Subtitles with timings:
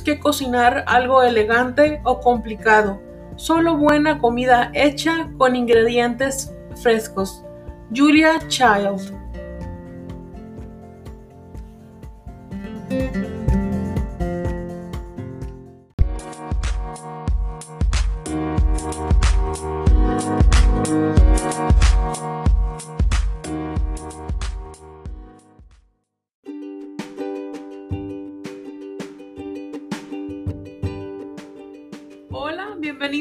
[0.00, 3.00] que cocinar algo elegante o complicado,
[3.36, 7.44] solo buena comida hecha con ingredientes frescos.
[7.94, 9.18] Julia Child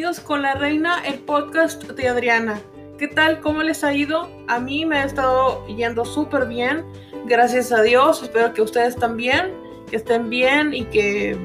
[0.08, 2.62] bienvenidos con la reina, el podcast de Adriana.
[2.98, 3.42] ¿Qué tal?
[3.42, 4.30] ¿Cómo les ha ido?
[4.48, 6.86] A mí me ha estado yendo súper bien,
[7.26, 8.24] gracias a Dios.
[8.24, 9.52] Espero que ustedes también,
[9.90, 11.38] que estén bien y que,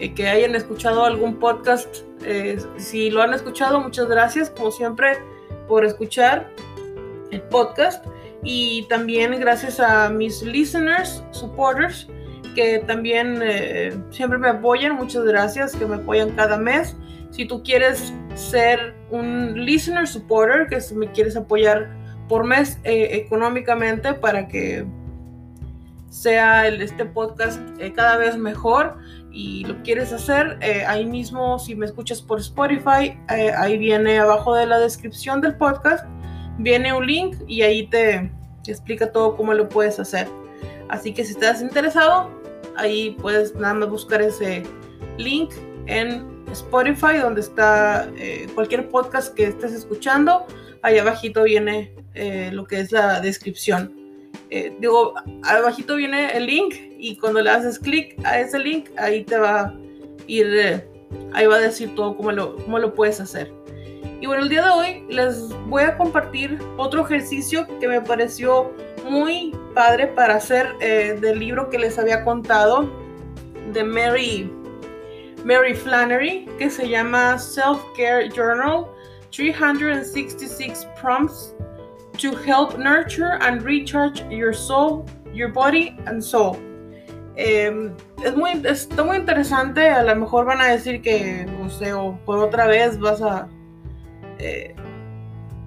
[0.00, 1.98] y que hayan escuchado algún podcast.
[2.24, 5.12] Eh, si lo han escuchado, muchas gracias, como siempre,
[5.68, 6.50] por escuchar
[7.30, 8.04] el podcast.
[8.42, 12.08] Y también gracias a mis listeners, supporters,
[12.56, 14.96] que también eh, siempre me apoyan.
[14.96, 16.96] Muchas gracias, que me apoyan cada mes.
[17.36, 21.94] Si tú quieres ser un listener supporter, que si me quieres apoyar
[22.30, 24.86] por mes eh, económicamente para que
[26.08, 28.96] sea este podcast eh, cada vez mejor
[29.30, 34.54] y lo quieres hacer, eh, ahí mismo si me escuchas por Spotify, ahí viene abajo
[34.54, 36.06] de la descripción del podcast,
[36.56, 38.32] viene un link y ahí te,
[38.64, 40.26] te explica todo cómo lo puedes hacer.
[40.88, 42.30] Así que si estás interesado,
[42.78, 44.62] ahí puedes nada más buscar ese
[45.18, 45.52] link
[45.86, 50.46] en Spotify, donde está eh, cualquier podcast que estés escuchando.
[50.82, 53.94] Ahí abajito viene eh, lo que es la descripción.
[54.48, 59.22] Eh, digo, abajito viene el link y cuando le haces clic a ese link, ahí
[59.22, 59.74] te va a
[60.26, 60.88] ir, eh,
[61.34, 63.52] ahí va a decir todo cómo lo, cómo lo puedes hacer.
[64.18, 68.72] Y bueno, el día de hoy les voy a compartir otro ejercicio que me pareció
[69.04, 72.90] muy padre para hacer del libro que les había contado
[73.74, 74.50] de Mary,
[75.46, 78.88] Mary Flannery, que se llama Self Care Journal
[79.30, 81.54] 366 Prompts
[82.18, 86.56] to Help Nurture and Recharge Your Soul, Your Body and Soul.
[87.36, 87.92] Eh,
[88.24, 89.88] es muy, está muy interesante.
[89.88, 93.46] A lo mejor van a decir que, no sé, o por otra vez vas a,
[94.38, 94.74] eh,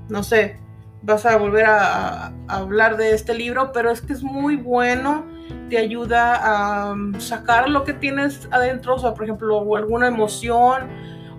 [0.09, 0.57] no sé,
[1.03, 5.23] vas a volver a, hablar de este libro, pero es que es muy bueno.
[5.69, 10.87] Te ayuda a um, sacar lo que tienes adentro, o sea, por ejemplo, alguna emoción,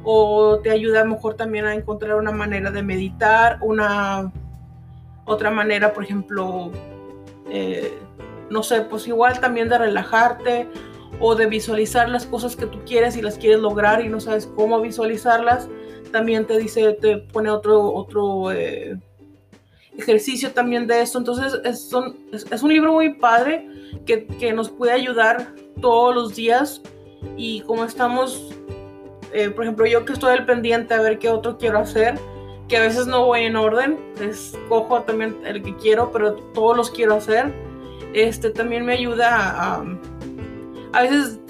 [0.04, 4.32] o te ayuda a mejor también a encontrar una manera de meditar, una
[5.24, 6.70] otra manera, por ejemplo,
[7.50, 7.98] eh,
[8.50, 10.68] no sé, pues igual también de relajarte
[11.20, 14.46] o de visualizar las cosas que tú quieres y las quieres lograr y no sabes
[14.56, 15.68] cómo visualizarlas.
[16.12, 18.98] También te dice, te pone otro, otro eh,
[20.00, 21.18] ejercicio también de esto.
[21.18, 23.68] Entonces es, son, es, un libro muy padre
[24.06, 26.82] que, que, nos puede ayudar todos los días
[27.36, 28.52] y como estamos,
[29.32, 32.18] eh, por ejemplo, yo que estoy al pendiente a ver qué otro quiero hacer
[32.70, 36.90] que a veces no voy en orden, escojo también el que quiero, pero todos los
[36.90, 37.52] quiero hacer.
[38.14, 39.84] Este también me ayuda a, a,
[40.92, 41.40] a veces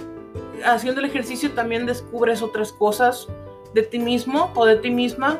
[0.64, 3.28] haciendo el ejercicio también descubres otras cosas
[3.74, 5.38] de ti mismo o de ti misma.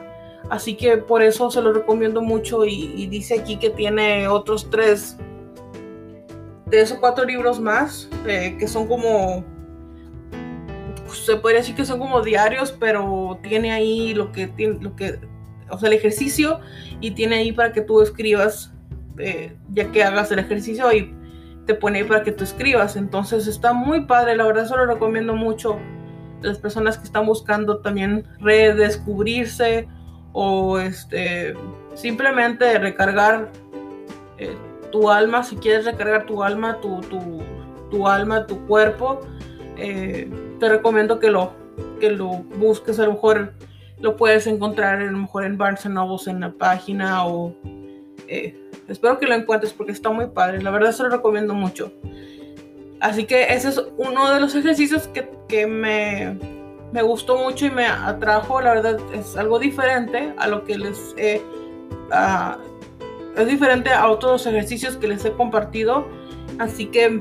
[0.50, 5.16] Así que por eso se lo recomiendo mucho y, dice aquí que tiene otros tres,
[6.68, 9.44] tres o cuatro libros más eh, que son como
[11.12, 15.20] se podría decir que son como diarios, pero tiene ahí lo que tiene, lo que
[15.68, 16.58] o sea, el ejercicio
[17.00, 18.72] y tiene ahí para que tú escribas,
[19.18, 21.14] eh, ya que hagas el ejercicio y
[21.66, 22.96] te pone ahí para que tú escribas.
[22.96, 25.78] Entonces está muy padre, la verdad se lo recomiendo mucho
[26.42, 29.88] las personas que están buscando también redescubrirse
[30.32, 31.54] o este,
[31.94, 33.50] simplemente recargar
[34.38, 34.56] eh,
[34.90, 37.42] tu alma, si quieres recargar tu alma, tu, tu,
[37.90, 39.20] tu alma, tu cuerpo,
[39.76, 41.52] eh, te recomiendo que lo,
[42.00, 43.54] que lo busques a lo mejor
[43.98, 47.54] lo puedes encontrar a lo mejor en Barnes Noble en la página o
[48.28, 48.56] eh,
[48.88, 50.62] espero que lo encuentres porque está muy padre.
[50.62, 51.92] La verdad se lo recomiendo mucho.
[53.00, 56.38] Así que ese es uno de los ejercicios que, que me,
[56.92, 58.60] me, gustó mucho y me atrajo.
[58.60, 61.42] La verdad es algo diferente a lo que les he...
[62.10, 62.70] Uh,
[63.36, 66.06] es diferente a otros ejercicios que les he compartido.
[66.58, 67.20] Así que,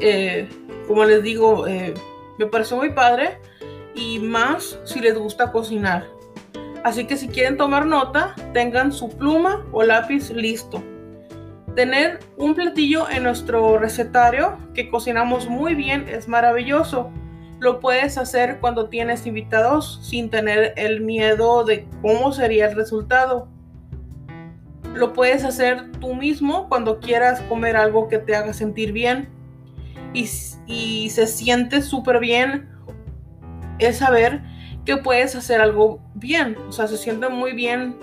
[0.00, 0.48] eh,
[0.86, 1.94] como les digo, eh,
[2.38, 3.38] me pareció muy padre
[3.94, 6.06] y más si les gusta cocinar.
[6.82, 10.82] Así que si quieren tomar nota, tengan su pluma o lápiz listo.
[11.74, 17.10] Tener un platillo en nuestro recetario que cocinamos muy bien es maravilloso.
[17.64, 23.48] Lo puedes hacer cuando tienes invitados sin tener el miedo de cómo sería el resultado.
[24.92, 29.30] Lo puedes hacer tú mismo cuando quieras comer algo que te haga sentir bien.
[30.12, 30.28] y,
[30.66, 32.68] y se siente súper bien
[33.78, 34.42] es saber
[34.84, 36.58] que puedes hacer algo bien.
[36.68, 37.96] O sea, se siente muy bien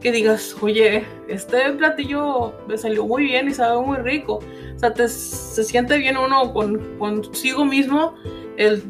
[0.00, 4.40] que digas, oye, este platillo me salió muy bien y sabe muy rico.
[4.74, 8.14] O sea, se siente bien uno con, consigo mismo
[8.56, 8.82] el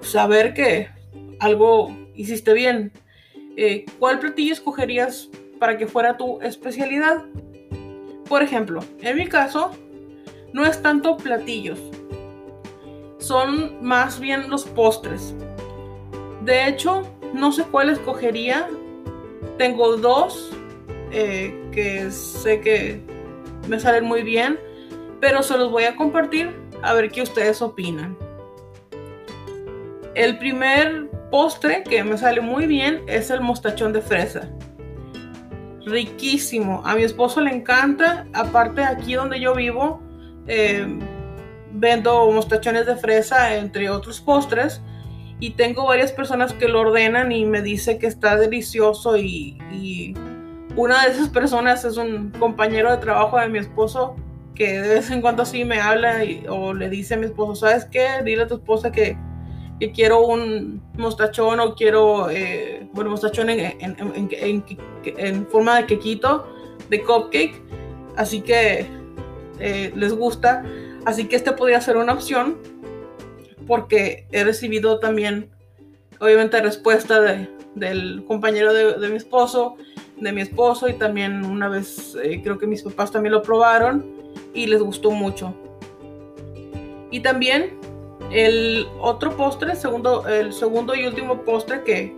[0.00, 0.88] saber que
[1.40, 2.92] algo hiciste bien.
[3.56, 5.28] Eh, ¿Cuál platillo escogerías
[5.58, 7.24] para que fuera tu especialidad?
[8.28, 9.70] Por ejemplo, en mi caso,
[10.52, 11.80] no es tanto platillos,
[13.18, 15.34] son más bien los postres.
[16.44, 18.68] De hecho, no sé cuál escogería.
[19.56, 20.50] Tengo dos
[21.12, 23.00] eh, que sé que
[23.68, 24.58] me salen muy bien,
[25.20, 28.16] pero se los voy a compartir a ver qué ustedes opinan.
[30.14, 34.50] El primer postre que me sale muy bien es el mostachón de fresa.
[35.86, 36.82] Riquísimo.
[36.84, 38.26] A mi esposo le encanta.
[38.32, 40.02] Aparte aquí donde yo vivo,
[40.46, 40.86] eh,
[41.72, 44.80] vendo mostachones de fresa entre otros postres
[45.40, 50.14] y tengo varias personas que lo ordenan y me dice que está delicioso y,
[50.78, 54.14] una de esas personas es un compañero de trabajo de mi esposo
[54.54, 57.84] que de vez en cuando así me habla o le dice a mi esposo, ¿sabes
[57.86, 58.06] qué?
[58.24, 59.18] Dile a tu esposa que,
[59.92, 66.46] quiero un mostachón o quiero, eh, bueno, mostachón en, en, forma de quequito,
[66.88, 67.60] de cupcake.
[68.16, 68.86] Así que
[69.58, 70.64] eh, les gusta.
[71.04, 72.56] Así que este podría ser una opción
[73.66, 75.50] porque he recibido también,
[76.20, 77.20] obviamente, respuesta
[77.74, 79.76] del compañero de, mi esposo,
[80.20, 84.04] de mi esposo y también una vez eh, creo que mis papás también lo probaron
[84.54, 85.54] y les gustó mucho.
[87.10, 87.78] Y también
[88.30, 92.14] el otro postre, segundo, el segundo y último postre que,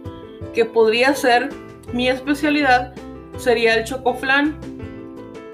[0.54, 1.50] que podría ser
[1.92, 2.94] mi especialidad
[3.36, 4.58] sería el chocoflan.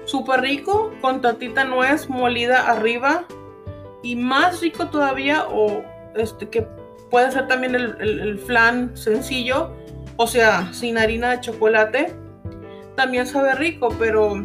[0.05, 3.25] Súper rico, con tatita nuez molida arriba,
[4.03, 5.83] y más rico todavía, o
[6.15, 6.65] este, que
[7.09, 9.71] puede ser también el, flan sencillo,
[10.15, 12.13] o sea, sin harina de chocolate,
[12.97, 14.43] también sabe rico, pero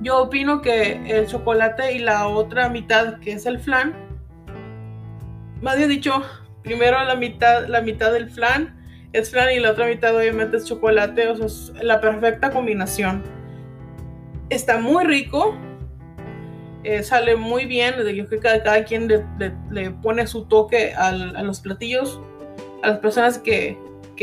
[0.00, 3.94] yo opino que el chocolate y la otra mitad, que es el flan,
[5.60, 6.22] más bien dicho,
[6.62, 8.74] primero la mitad, la mitad del flan
[9.12, 13.22] es flan y la otra mitad obviamente es chocolate, o sea, es la perfecta combinación.
[14.48, 15.54] Está muy rico,
[16.84, 17.96] eh, sale muy bien.
[17.96, 22.18] Yo creo que cada, quien le, pone su toque a los platillos,
[22.82, 23.76] a las personas que,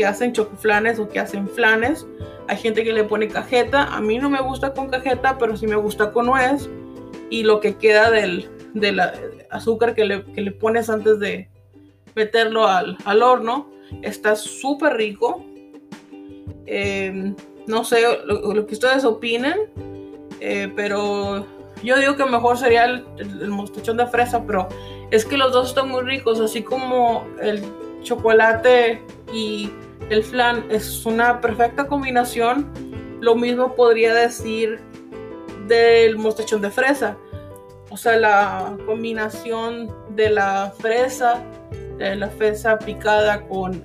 [0.04, 2.06] hacen chocoflanes o que hacen flanes.
[2.48, 3.84] Hay gente que le pone cajeta.
[3.94, 6.68] A mí no me gusta con cajeta, pero sí me gusta con nuez.
[7.30, 8.50] Y lo que queda del,
[9.50, 11.48] azúcar que le, pones antes de
[12.14, 13.70] meterlo al, horno
[14.02, 15.44] está súper rico.
[16.66, 17.32] Eh,
[17.66, 19.56] no sé lo, que ustedes opinen,
[20.40, 21.46] eh, pero
[21.82, 24.68] yo digo que mejor sería el, mostachón de fresa, pero
[25.10, 27.62] es que los dos están muy ricos, así como el
[28.02, 29.02] chocolate
[29.32, 29.70] y
[30.10, 32.70] el flan es una perfecta combinación.
[33.20, 34.80] Lo mismo podría decir
[35.66, 37.16] del mostachón de fresa.
[37.90, 41.42] O sea, la combinación de la fresa,
[41.98, 43.84] la fresa picada con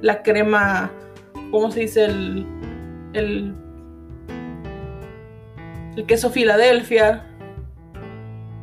[0.00, 0.90] la crema,
[1.50, 2.04] ¿cómo se dice?
[2.04, 2.46] El,
[3.12, 3.54] el
[5.98, 7.26] el queso Filadelfia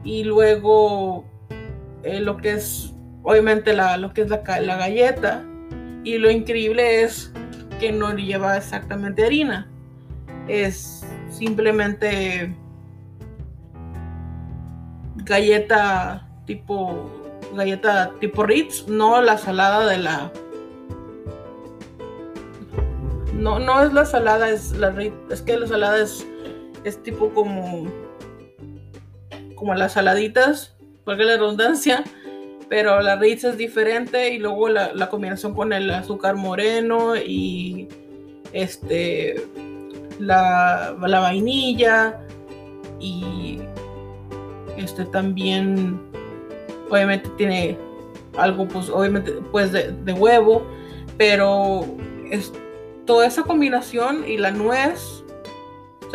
[0.05, 1.25] y luego
[2.03, 2.93] eh, lo que es
[3.23, 4.37] obviamente la, lo que es la
[4.77, 5.43] galleta
[6.05, 7.33] y lo increíble es
[7.79, 9.67] que no lleva exactamente harina.
[10.47, 12.55] Es simplemente
[15.17, 17.11] galleta tipo
[17.53, 20.31] galleta tipo Ritz, no la salada de la
[23.33, 24.93] no, no es la salada, es la
[25.29, 26.25] es que la salada es
[26.85, 27.91] es tipo como,
[29.55, 32.03] como las saladitas, porque la redundancia,
[32.69, 37.87] pero la Ritz es diferente y luego la, combinación con el azúcar moreno y
[38.53, 39.35] este
[40.19, 42.19] la, la vainilla
[42.99, 43.59] y
[44.77, 46.01] este también
[46.89, 47.77] obviamente tiene
[48.37, 50.65] algo pues obviamente pues de, de huevo
[51.17, 51.85] pero
[52.31, 52.51] es
[53.05, 55.25] toda esa combinación y la nuez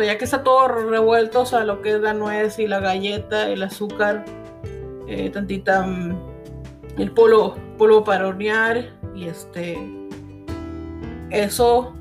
[0.03, 3.49] ya que está todo revuelto, o sea, lo que es la nuez y la galleta,
[3.49, 4.25] el azúcar,
[5.07, 6.30] eh, tantita mm,
[7.01, 9.77] el polvo, polvo para hornear y este
[11.31, 11.95] eso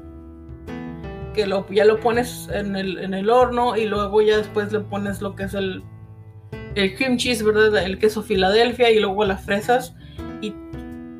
[1.34, 5.36] que lo, ya lo pones en el, horno y luego ya después le pones lo
[5.36, 5.84] que es el,
[6.74, 7.84] el cream cheese, ¿verdad?
[7.84, 9.94] El queso Filadelfia y luego las fresas
[10.40, 10.54] y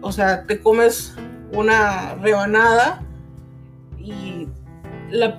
[0.03, 1.17] o sea, te comes
[1.53, 3.03] una rebanada
[3.99, 4.49] y
[5.11, 5.39] la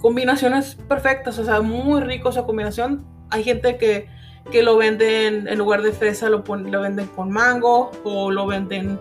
[0.00, 3.06] combinaciones perfectas, o sea, muy rico esa combinación.
[3.30, 4.08] Hay gente que,
[4.50, 8.98] que lo venden en lugar de fresa lo, lo venden con mango o lo venden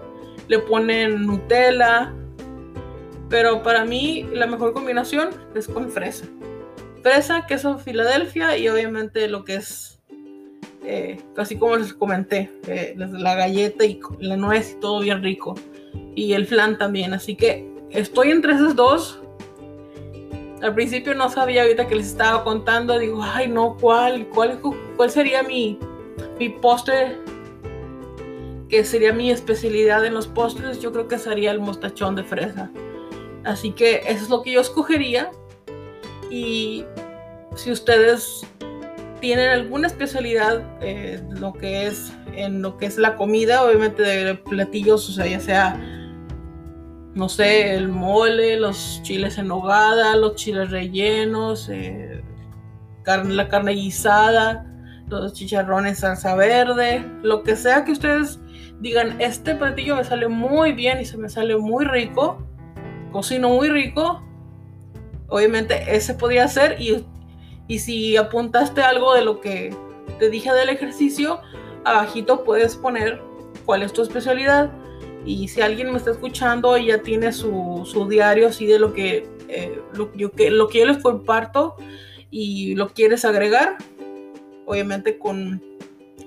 [0.47, 2.13] le ponen Nutella.
[3.29, 6.25] Pero para mí la mejor combinación es con fresa.
[7.01, 9.99] Fresa queso Filadelfia y obviamente lo que es
[10.83, 15.55] eh, así como les comenté eh, la galleta y la nuez y todo bien rico.
[16.15, 19.21] Y el flan también así que estoy entre esos dos
[20.65, 24.27] al principio no sabía ahorita que les estaba contando, digo, ay no, ¿cuál?
[24.29, 24.59] ¿Cuál,
[24.97, 25.77] cuál sería mi,
[26.39, 27.17] mi postre?
[28.67, 32.71] Que sería mi especialidad en los postres, yo creo que sería el mostachón de fresa.
[33.43, 35.29] Así que eso es lo que yo escogería.
[36.31, 36.83] Y
[37.55, 38.41] si ustedes
[39.21, 44.33] tienen alguna especialidad eh, lo que es en lo que es la comida, obviamente de
[44.33, 45.94] platillos, o sea, ya sea
[47.15, 52.21] no sé, el mole, los chiles en nogada, los chiles rellenos, eh,
[53.05, 54.65] la carne guisada,
[55.07, 58.39] los chicharrones salsa verde, lo que sea que ustedes
[58.81, 62.45] digan, este platillo me sale muy bien y se me sale muy rico,
[63.13, 64.21] cocino muy rico,
[65.29, 67.05] obviamente ese podría ser y,
[67.69, 69.73] y si apuntaste algo de lo que
[70.19, 71.39] te dije del ejercicio,
[71.85, 73.21] abajito puedes poner
[73.65, 74.69] cuál es tu especialidad
[75.25, 78.93] y si alguien me está escuchando y ya tiene su, su diario así de lo
[78.93, 81.75] que, eh, lo, yo, que, lo que yo les comparto
[82.29, 83.77] y lo quieres agregar,
[84.65, 85.63] obviamente con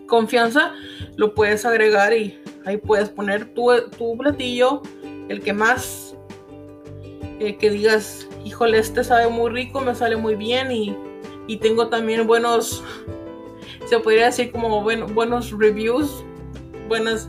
[0.06, 0.72] confianza
[1.16, 4.82] lo puedes agregar y ahí puedes poner tu, tu platillo,
[5.28, 6.16] el que más
[7.38, 10.96] eh, que digas, híjole, este sabe muy rico, me sale muy bien y,
[11.46, 12.82] y tengo también buenos,
[13.86, 16.24] se podría decir como buenos reviews,
[16.88, 17.28] buenas...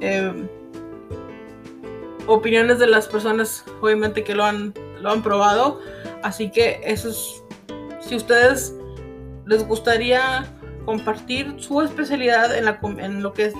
[0.00, 0.45] Eh,
[2.26, 5.80] opiniones de las personas, obviamente, que lo han, lo han probado.
[6.22, 7.42] Así que eso es,
[8.00, 8.74] si ustedes
[9.46, 10.44] les gustaría
[10.84, 13.54] compartir su especialidad en, la, en lo que es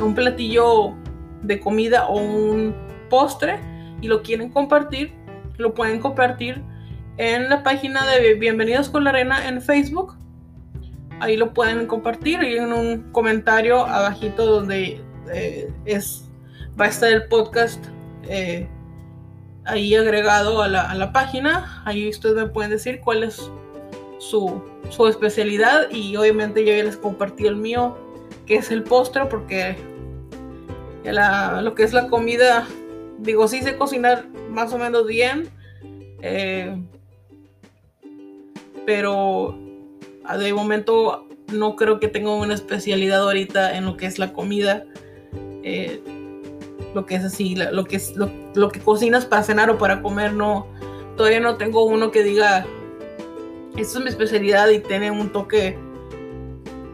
[0.00, 0.94] un platillo
[1.42, 2.74] de comida o un
[3.10, 3.60] postre
[4.00, 5.12] y lo quieren compartir,
[5.56, 6.62] lo pueden compartir
[7.16, 10.16] en la página de Bienvenidos con la Arena en Facebook.
[11.20, 15.00] Ahí lo pueden compartir y en un comentario abajito donde
[15.32, 16.23] eh, es
[16.80, 17.84] va a estar el podcast
[18.28, 18.66] eh,
[19.64, 21.82] ahí agregado a la, página.
[21.84, 23.50] Ahí ustedes me pueden decir cuál es
[24.18, 24.62] su,
[25.08, 27.96] especialidad y obviamente yo ya les compartí el mío,
[28.46, 29.76] que es el postre, porque
[31.04, 32.66] lo que es la comida,
[33.18, 35.48] digo, sí sé cocinar más o menos bien,
[36.22, 36.76] eh,
[38.86, 39.58] pero
[40.38, 44.84] de momento no creo que tenga una especialidad ahorita en lo que es la comida.
[45.62, 46.00] Eh,
[46.94, 50.32] lo que es así, lo que es lo, que cocinas para cenar o para comer,
[50.32, 50.66] no,
[51.16, 52.66] todavía no tengo uno que diga,
[53.76, 55.76] esta es mi especialidad y tiene un toque,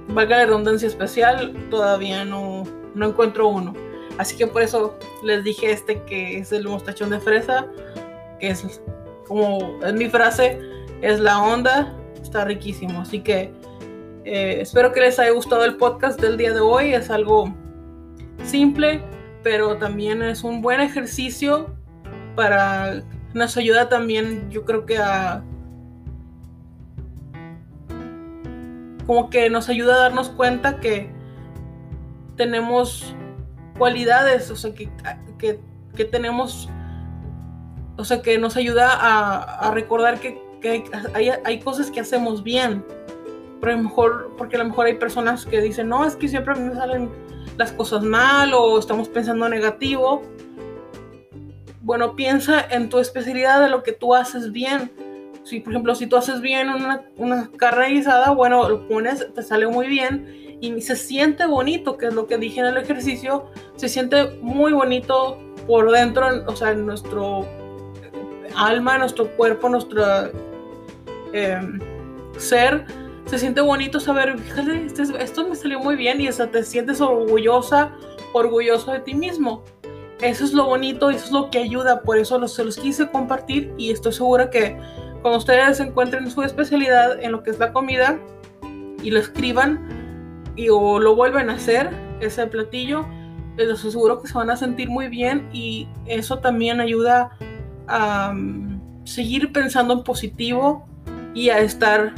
[0.08, 2.64] valga la redundancia especial, todavía no,
[2.94, 3.74] no encuentro uno.
[4.18, 7.66] Así que por eso les dije este que es el mostachón de fresa,
[8.38, 8.80] que es
[9.26, 10.58] como es mi frase,
[11.00, 13.00] es la onda, está riquísimo.
[13.00, 13.52] Así que
[14.24, 17.54] eh, espero que les haya gustado el podcast del día de hoy, es algo
[18.44, 19.02] simple,
[19.42, 21.74] pero también es un buen ejercicio
[22.36, 23.02] para,
[23.34, 25.42] nos ayuda también, yo creo que a,
[29.06, 31.10] como que nos ayuda a darnos cuenta que
[32.36, 33.14] tenemos
[33.76, 34.88] cualidades, o sea, que,
[35.96, 36.68] que, tenemos,
[37.96, 40.40] o sea, que nos ayuda a, recordar que,
[41.14, 42.84] hay, hay, cosas que hacemos bien.
[43.60, 46.28] Pero a lo mejor, porque a lo mejor hay personas que dicen, no, es que
[46.28, 47.10] siempre me salen
[47.60, 50.22] las cosas mal o estamos pensando negativo.
[51.82, 54.90] Bueno, piensa en tu especialidad de lo que tú haces bien.
[55.44, 59.42] Si, por ejemplo, si tú haces bien una, una carne guisada, bueno, lo pones, te
[59.42, 63.50] sale muy bien y se siente bonito, que es lo que dije en el ejercicio,
[63.76, 67.46] se siente muy bonito por dentro, o sea, en nuestro
[68.56, 70.02] alma, nuestro cuerpo, nuestro
[71.34, 71.78] em,
[72.38, 72.86] ser
[73.30, 77.92] se siente bonito saber, fíjate, este esto me salió muy bien y te sientes orgullosa,
[78.32, 79.62] orgulloso de ti mismo.
[80.20, 83.72] Eso es lo bonito, eso es lo que ayuda, por eso se los quise compartir
[83.78, 84.76] y estoy segura que
[85.22, 88.18] cuando ustedes encuentren su especialidad en lo que es la comida
[89.00, 89.78] y lo escriban
[90.56, 93.06] y o lo vuelven a hacer, ese platillo,
[93.56, 97.30] les aseguro que se van a sentir muy bien y eso también ayuda
[97.86, 100.84] a mm, seguir pensando en positivo
[101.32, 102.12] y a estar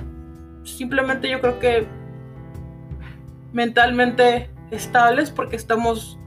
[0.64, 1.86] simplemente yo creo que
[3.52, 6.18] mentalmente estables porque estamos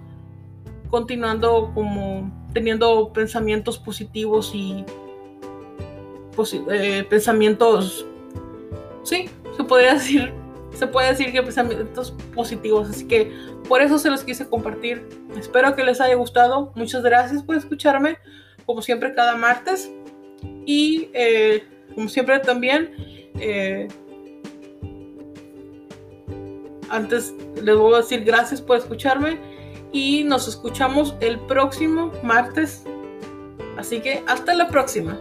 [0.89, 4.85] continuando como teniendo pensamientos positivos y
[6.71, 8.05] eh, pensamientos,
[9.03, 10.33] sí, se podría decir
[10.75, 12.89] se puede decir que pensamientos positivos.
[12.89, 13.31] Así que
[13.67, 15.07] por eso se los quise compartir.
[15.37, 16.71] Espero que les haya gustado.
[16.75, 18.17] Muchas gracias por escucharme,
[18.65, 19.89] como siempre cada martes.
[20.65, 21.63] Y eh,
[21.93, 22.91] como siempre también,
[23.39, 23.87] eh,
[26.89, 29.39] antes les voy a decir gracias por escucharme
[29.91, 32.83] y nos escuchamos el próximo martes.
[33.77, 35.17] Así que hasta la próxima.